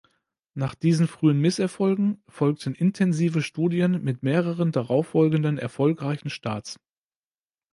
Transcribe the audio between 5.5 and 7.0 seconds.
erfolgreichen Starts.